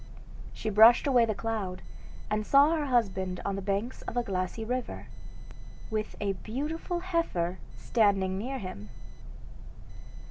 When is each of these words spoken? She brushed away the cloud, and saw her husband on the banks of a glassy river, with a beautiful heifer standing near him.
She 0.51 0.71
brushed 0.71 1.05
away 1.05 1.25
the 1.25 1.35
cloud, 1.35 1.83
and 2.27 2.43
saw 2.43 2.71
her 2.73 2.87
husband 2.87 3.39
on 3.45 3.55
the 3.55 3.61
banks 3.61 4.01
of 4.07 4.17
a 4.17 4.23
glassy 4.23 4.65
river, 4.65 5.05
with 5.91 6.15
a 6.19 6.33
beautiful 6.33 7.01
heifer 7.01 7.59
standing 7.77 8.35
near 8.35 8.57
him. 8.57 8.89